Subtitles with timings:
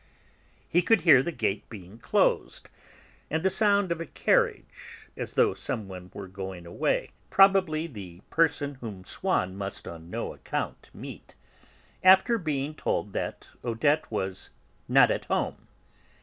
[0.67, 2.69] He could hear the gate being closed,
[3.29, 8.21] and the sound of a carriage, as though some one were going away probably the
[8.31, 11.35] person whom Swann must on no account meet
[12.03, 14.49] after being told that Odette was
[14.87, 15.67] not at home.